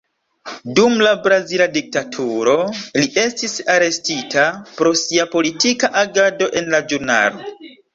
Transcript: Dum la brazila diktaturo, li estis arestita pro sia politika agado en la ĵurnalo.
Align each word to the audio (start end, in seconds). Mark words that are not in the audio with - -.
Dum 0.77 0.95
la 1.07 1.11
brazila 1.27 1.67
diktaturo, 1.75 2.57
li 3.01 3.11
estis 3.27 3.55
arestita 3.77 4.49
pro 4.81 4.99
sia 5.07 5.31
politika 5.39 5.95
agado 6.07 6.55
en 6.65 6.77
la 6.77 6.87
ĵurnalo. 6.93 7.51